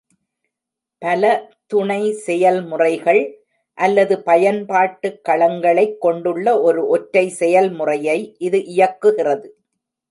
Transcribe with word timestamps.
பல 1.01 1.23
துணை-செயல்முறைகள் 1.67 3.21
அல்லது 3.77 4.15
பயன்பாட்டு 4.23 5.21
களங்களைக் 5.29 5.97
கொண்டுள்ள 5.99 6.61
ஒரு 6.61 6.87
ஒற்றை 6.87 7.25
செயல்முறையை 7.39 8.19
இது 8.39 8.61
இயக்குகிறது. 8.75 9.47